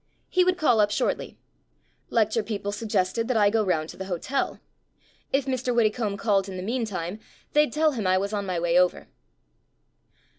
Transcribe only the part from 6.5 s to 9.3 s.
the meantime they'd tell him I was on my way over.